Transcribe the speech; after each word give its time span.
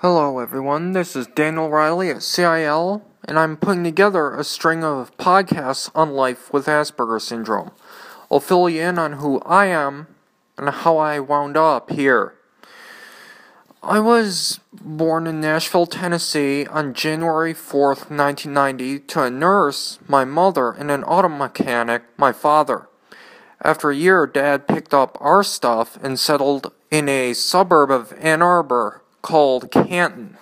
Hello, 0.00 0.40
everyone. 0.40 0.92
This 0.92 1.16
is 1.16 1.26
Daniel 1.26 1.70
Riley 1.70 2.10
at 2.10 2.22
CIL, 2.22 3.02
and 3.26 3.38
I'm 3.38 3.56
putting 3.56 3.82
together 3.82 4.34
a 4.34 4.44
string 4.44 4.84
of 4.84 5.16
podcasts 5.16 5.90
on 5.94 6.10
life 6.10 6.52
with 6.52 6.66
Asperger's 6.66 7.26
syndrome. 7.26 7.70
I'll 8.30 8.38
fill 8.38 8.68
you 8.68 8.82
in 8.82 8.98
on 8.98 9.14
who 9.14 9.40
I 9.40 9.66
am 9.66 10.08
and 10.58 10.68
how 10.68 10.98
I 10.98 11.18
wound 11.18 11.56
up 11.56 11.90
here. 11.90 12.34
I 13.82 13.98
was 14.00 14.60
born 14.70 15.26
in 15.26 15.40
Nashville, 15.40 15.86
Tennessee 15.86 16.66
on 16.66 16.92
January 16.92 17.54
4th, 17.54 18.10
1990, 18.10 18.98
to 18.98 19.22
a 19.22 19.30
nurse, 19.30 19.98
my 20.06 20.26
mother, 20.26 20.72
and 20.72 20.90
an 20.90 21.04
auto 21.04 21.30
mechanic, 21.30 22.02
my 22.18 22.32
father. 22.32 22.90
After 23.62 23.88
a 23.88 23.96
year, 23.96 24.26
Dad 24.26 24.68
picked 24.68 24.92
up 24.92 25.16
our 25.22 25.42
stuff 25.42 25.96
and 26.02 26.20
settled 26.20 26.70
in 26.90 27.08
a 27.08 27.32
suburb 27.32 27.90
of 27.90 28.12
Ann 28.20 28.42
Arbor 28.42 29.00
called 29.26 29.72
Canton. 29.72 30.38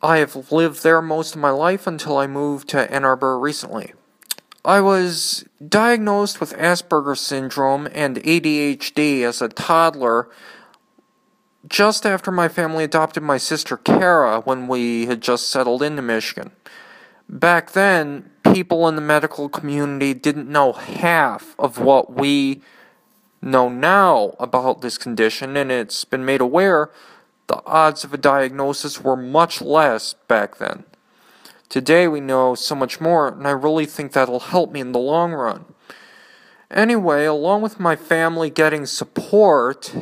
I 0.00 0.16
have 0.16 0.50
lived 0.50 0.82
there 0.82 1.02
most 1.02 1.34
of 1.34 1.42
my 1.42 1.50
life 1.50 1.86
until 1.86 2.16
I 2.16 2.26
moved 2.26 2.70
to 2.70 2.90
Ann 2.90 3.04
Arbor 3.04 3.38
recently. 3.38 3.92
I 4.64 4.80
was 4.80 5.44
diagnosed 5.66 6.40
with 6.40 6.56
Asperger's 6.56 7.20
syndrome 7.20 7.86
and 7.92 8.16
ADHD 8.16 9.24
as 9.24 9.42
a 9.42 9.50
toddler 9.50 10.30
just 11.68 12.06
after 12.06 12.30
my 12.30 12.48
family 12.48 12.82
adopted 12.82 13.22
my 13.22 13.36
sister 13.36 13.76
Kara 13.76 14.40
when 14.40 14.68
we 14.68 15.04
had 15.04 15.20
just 15.20 15.50
settled 15.50 15.82
into 15.82 16.00
Michigan. 16.00 16.52
Back 17.28 17.72
then, 17.72 18.30
people 18.54 18.88
in 18.88 18.96
the 18.96 19.02
medical 19.02 19.50
community 19.50 20.14
didn't 20.14 20.48
know 20.48 20.72
half 20.72 21.54
of 21.58 21.78
what 21.78 22.14
we 22.14 22.62
know 23.40 23.68
now 23.68 24.34
about 24.38 24.80
this 24.80 24.98
condition 24.98 25.56
and 25.56 25.70
it's 25.70 26.04
been 26.04 26.24
made 26.24 26.40
aware, 26.40 26.90
the 27.46 27.62
odds 27.64 28.04
of 28.04 28.12
a 28.12 28.18
diagnosis 28.18 29.00
were 29.00 29.16
much 29.16 29.60
less 29.60 30.14
back 30.26 30.58
then. 30.58 30.84
Today 31.68 32.08
we 32.08 32.20
know 32.20 32.54
so 32.54 32.74
much 32.74 33.00
more, 33.00 33.28
and 33.28 33.46
I 33.46 33.50
really 33.50 33.84
think 33.84 34.12
that'll 34.12 34.40
help 34.40 34.72
me 34.72 34.80
in 34.80 34.92
the 34.92 34.98
long 34.98 35.32
run. 35.32 35.66
Anyway, 36.70 37.24
along 37.24 37.62
with 37.62 37.80
my 37.80 37.96
family 37.96 38.50
getting 38.50 38.86
support, 38.86 39.94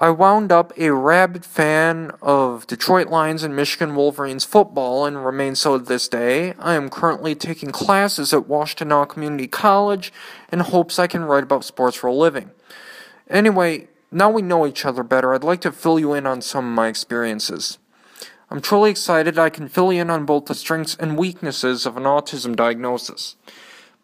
I 0.00 0.10
wound 0.10 0.52
up 0.52 0.72
a 0.78 0.92
rabid 0.92 1.44
fan 1.44 2.12
of 2.22 2.68
Detroit 2.68 3.08
Lions 3.08 3.42
and 3.42 3.56
Michigan 3.56 3.96
Wolverines 3.96 4.44
football 4.44 5.04
and 5.04 5.26
remain 5.26 5.56
so 5.56 5.76
to 5.76 5.84
this 5.84 6.06
day. 6.06 6.54
I 6.60 6.74
am 6.74 6.88
currently 6.88 7.34
taking 7.34 7.72
classes 7.72 8.32
at 8.32 8.44
Washtenaw 8.44 9.08
Community 9.08 9.48
College 9.48 10.12
in 10.52 10.60
hopes 10.60 11.00
I 11.00 11.08
can 11.08 11.24
write 11.24 11.42
about 11.42 11.64
sports 11.64 11.96
for 11.96 12.06
a 12.06 12.14
living. 12.14 12.52
Anyway, 13.28 13.88
now 14.12 14.30
we 14.30 14.40
know 14.40 14.68
each 14.68 14.84
other 14.84 15.02
better, 15.02 15.34
I'd 15.34 15.42
like 15.42 15.62
to 15.62 15.72
fill 15.72 15.98
you 15.98 16.14
in 16.14 16.28
on 16.28 16.42
some 16.42 16.64
of 16.64 16.74
my 16.76 16.86
experiences. 16.86 17.78
I'm 18.52 18.60
truly 18.60 18.90
excited 18.90 19.36
I 19.36 19.50
can 19.50 19.68
fill 19.68 19.92
you 19.92 20.02
in 20.02 20.10
on 20.10 20.24
both 20.24 20.44
the 20.44 20.54
strengths 20.54 20.94
and 20.94 21.18
weaknesses 21.18 21.86
of 21.86 21.96
an 21.96 22.04
autism 22.04 22.54
diagnosis. 22.54 23.34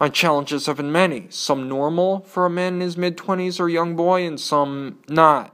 My 0.01 0.09
challenges 0.09 0.67
have 0.67 0.79
been 0.79 0.91
many, 0.91 1.29
some 1.31 1.69
normal 1.69 2.23
for 2.23 2.47
a 2.47 2.51
man 2.51 2.75
in 2.75 2.81
his 2.81 2.97
mid 2.97 3.17
20s 3.17 3.61
or 3.61 3.69
young 3.69 3.95
boy, 3.95 4.27
and 4.27 4.41
some 4.41 4.99
not. 5.09 5.54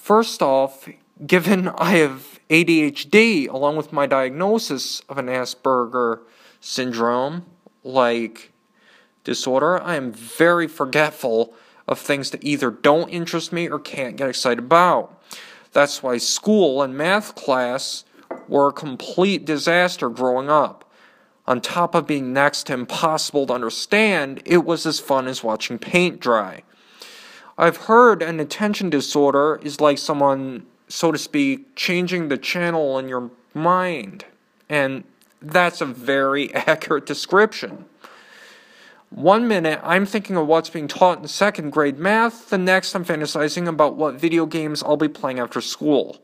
First 0.00 0.40
off, 0.40 0.88
given 1.24 1.68
I 1.68 1.90
have 1.98 2.40
ADHD 2.48 3.46
along 3.48 3.76
with 3.76 3.92
my 3.92 4.06
diagnosis 4.06 5.00
of 5.10 5.18
an 5.18 5.26
Asperger 5.26 6.20
syndrome 6.58 7.44
like 7.84 8.50
disorder, 9.22 9.80
I 9.80 9.96
am 9.96 10.10
very 10.10 10.66
forgetful 10.66 11.54
of 11.86 11.98
things 11.98 12.30
that 12.30 12.42
either 12.42 12.70
don't 12.70 13.10
interest 13.10 13.52
me 13.52 13.68
or 13.68 13.78
can't 13.78 14.16
get 14.16 14.30
excited 14.30 14.58
about. 14.58 15.22
That's 15.72 16.02
why 16.02 16.16
school 16.16 16.82
and 16.82 16.96
math 16.96 17.34
class 17.34 18.04
were 18.48 18.68
a 18.68 18.72
complete 18.72 19.44
disaster 19.44 20.08
growing 20.08 20.48
up. 20.48 20.90
On 21.46 21.60
top 21.60 21.94
of 21.94 22.06
being 22.06 22.32
next 22.32 22.66
to 22.66 22.72
impossible 22.72 23.46
to 23.46 23.52
understand, 23.52 24.42
it 24.46 24.64
was 24.64 24.86
as 24.86 24.98
fun 24.98 25.28
as 25.28 25.44
watching 25.44 25.78
paint 25.78 26.20
dry. 26.20 26.62
I've 27.58 27.76
heard 27.76 28.22
an 28.22 28.40
attention 28.40 28.90
disorder 28.90 29.60
is 29.62 29.80
like 29.80 29.98
someone, 29.98 30.66
so 30.88 31.12
to 31.12 31.18
speak, 31.18 31.74
changing 31.76 32.28
the 32.28 32.38
channel 32.38 32.98
in 32.98 33.08
your 33.08 33.30
mind. 33.54 34.24
And 34.68 35.04
that's 35.42 35.80
a 35.80 35.86
very 35.86 36.54
accurate 36.54 37.06
description. 37.06 37.84
One 39.10 39.48
minute 39.48 39.80
I'm 39.82 40.06
thinking 40.06 40.36
of 40.36 40.46
what's 40.46 40.70
being 40.70 40.86
taught 40.86 41.18
in 41.18 41.26
second 41.26 41.70
grade 41.70 41.98
math, 41.98 42.48
the 42.48 42.58
next 42.58 42.94
I'm 42.94 43.04
fantasizing 43.04 43.66
about 43.66 43.96
what 43.96 44.14
video 44.14 44.46
games 44.46 44.84
I'll 44.84 44.96
be 44.96 45.08
playing 45.08 45.40
after 45.40 45.60
school. 45.60 46.22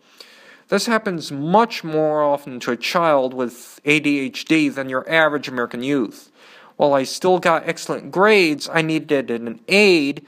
This 0.68 0.86
happens 0.86 1.32
much 1.32 1.82
more 1.82 2.22
often 2.22 2.60
to 2.60 2.72
a 2.72 2.76
child 2.76 3.34
with 3.34 3.80
ADHD 3.84 4.72
than 4.72 4.88
your 4.88 5.08
average 5.08 5.48
American 5.48 5.82
youth. 5.82 6.30
While 6.76 6.94
I 6.94 7.04
still 7.04 7.38
got 7.38 7.68
excellent 7.68 8.10
grades, 8.10 8.68
I 8.68 8.82
needed 8.82 9.30
an 9.30 9.60
aid, 9.66 10.24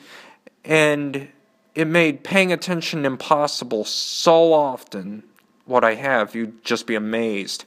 and 0.68 1.28
it 1.74 1.86
made 1.86 2.22
paying 2.22 2.52
attention 2.52 3.06
impossible 3.06 3.84
so 3.84 4.52
often. 4.52 5.24
What 5.64 5.82
I 5.82 5.94
have, 5.94 6.34
you'd 6.34 6.64
just 6.64 6.86
be 6.86 6.94
amazed. 6.94 7.64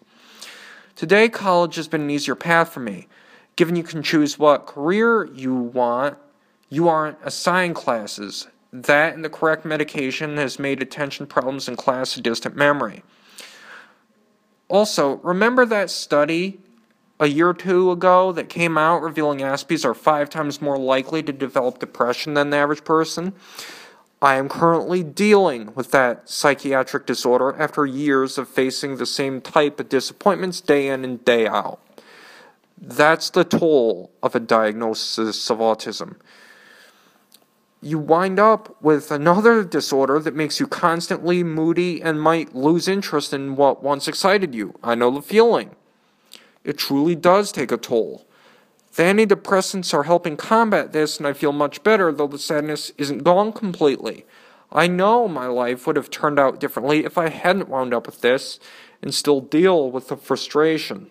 Today, 0.96 1.28
college 1.28 1.76
has 1.76 1.88
been 1.88 2.02
an 2.02 2.10
easier 2.10 2.36
path 2.36 2.72
for 2.72 2.80
me. 2.80 3.08
Given 3.56 3.76
you 3.76 3.84
can 3.84 4.04
choose 4.04 4.38
what 4.40 4.68
career 4.68 5.26
you 5.26 5.54
want, 5.54 6.18
you 6.70 6.88
aren't 6.88 7.18
assigned 7.24 7.76
classes. 7.76 8.48
That 8.72 9.16
and 9.16 9.26
the 9.26 9.30
correct 9.30 9.66
medication 9.66 10.38
has 10.38 10.60
made 10.60 10.82
attention 10.82 11.26
problems 11.26 11.68
in 11.68 11.76
class 11.76 12.16
a 12.16 12.22
distant 12.22 12.56
memory. 12.56 13.04
Also, 14.68 15.16
remember 15.18 15.66
that 15.66 15.90
study 15.90 16.60
a 17.22 17.28
year 17.28 17.50
or 17.50 17.54
two 17.54 17.92
ago 17.92 18.32
that 18.32 18.50
came 18.50 18.80
out 18.80 19.04
revealing 19.04 19.40
Aspies 19.40 19.86
are 19.86 19.94
five 19.94 20.28
times 20.28 20.60
more 20.60 20.78
likely 20.78 21.22
to 21.22 21.32
develop 21.32 21.78
depression 21.78 22.34
than 22.34 22.50
the 22.50 22.58
average 22.58 22.84
person. 22.84 23.34
I 24.24 24.36
am 24.36 24.50
currently 24.50 25.04
dealing 25.04 25.72
with 25.76 25.92
that 25.92 26.28
psychiatric 26.28 27.06
disorder 27.06 27.56
after 27.60 27.86
years 27.86 28.40
of 28.40 28.50
facing 28.50 28.98
the 28.98 29.06
same 29.06 29.40
type 29.40 29.80
of 29.80 29.88
disappointments 29.88 30.62
day 30.62 30.88
in 30.88 31.06
and 31.06 31.24
day 31.24 31.48
out. 31.48 31.80
That's 32.76 33.30
the 33.30 33.44
toll 33.44 34.12
of 34.24 34.34
a 34.34 34.40
diagnosis 34.40 35.50
of 35.52 35.60
autism. 35.60 36.16
You 37.84 38.00
wind 38.00 38.40
up 38.40 38.82
with 38.82 39.12
another 39.12 39.64
disorder 39.64 40.20
that 40.20 40.36
makes 40.36 40.60
you 40.60 40.66
constantly 40.66 41.44
moody 41.44 42.02
and 42.02 42.20
might 42.20 42.56
lose 42.56 42.88
interest 42.88 43.32
in 43.32 43.56
what 43.56 43.84
once 43.84 44.08
excited 44.08 44.56
you. 44.56 44.74
I 44.84 44.96
know 44.96 45.12
the 45.12 45.22
feeling. 45.22 45.76
It 46.64 46.78
truly 46.78 47.16
does 47.16 47.52
take 47.52 47.72
a 47.72 47.78
toll. 47.78 48.26
The 48.96 49.04
antidepressants 49.04 49.94
are 49.94 50.04
helping 50.04 50.36
combat 50.36 50.92
this, 50.92 51.18
and 51.18 51.26
I 51.26 51.34
feel 51.34 51.54
much 51.54 51.82
better, 51.84 52.12
though 52.12 52.28
the 52.28 52.38
sadness 52.38 52.92
isn't 52.98 53.24
gone 53.24 53.54
completely. 53.54 54.26
I 54.72 54.88
know 54.88 55.28
my 55.28 55.48
life 55.48 55.88
would 55.88 55.96
have 55.96 56.10
turned 56.10 56.40
out 56.40 56.60
differently 56.60 57.06
if 57.06 57.18
I 57.18 57.30
hadn't 57.30 57.70
wound 57.70 57.94
up 57.94 58.06
with 58.06 58.22
this 58.22 58.60
and 59.02 59.14
still 59.14 59.42
deal 59.42 59.92
with 59.92 60.08
the 60.08 60.18
frustration. 60.18 61.10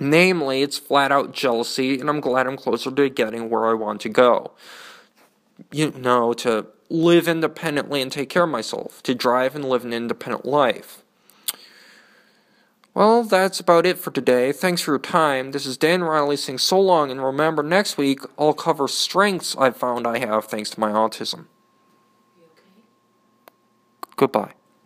Namely, 0.00 0.62
it's 0.62 0.78
flat 0.78 1.12
out 1.12 1.32
jealousy, 1.32 2.00
and 2.00 2.08
I'm 2.08 2.20
glad 2.20 2.46
I'm 2.46 2.56
closer 2.56 2.90
to 2.90 3.08
getting 3.08 3.48
where 3.48 3.66
I 3.66 3.74
want 3.74 4.00
to 4.02 4.08
go. 4.08 4.52
You 5.70 5.92
know, 5.92 6.32
to 6.34 6.66
live 6.90 7.28
independently 7.28 8.02
and 8.02 8.10
take 8.10 8.28
care 8.28 8.44
of 8.44 8.50
myself, 8.50 9.02
to 9.04 9.14
drive 9.14 9.54
and 9.54 9.64
live 9.64 9.84
an 9.84 9.92
independent 9.92 10.44
life. 10.44 11.03
Well, 12.94 13.24
that's 13.24 13.58
about 13.58 13.86
it 13.86 13.98
for 13.98 14.12
today. 14.12 14.52
Thanks 14.52 14.80
for 14.80 14.92
your 14.92 15.00
time. 15.00 15.50
This 15.50 15.66
is 15.66 15.76
Dan 15.76 16.04
Riley 16.04 16.36
saying 16.36 16.58
so 16.58 16.80
long, 16.80 17.10
and 17.10 17.22
remember, 17.22 17.64
next 17.64 17.98
week 17.98 18.20
I'll 18.38 18.54
cover 18.54 18.86
strengths 18.86 19.56
I've 19.56 19.76
found 19.76 20.06
I 20.06 20.18
have 20.18 20.44
thanks 20.44 20.70
to 20.70 20.80
my 20.80 20.90
autism. 20.90 21.46
Okay? 22.38 22.82
Goodbye. 24.16 24.52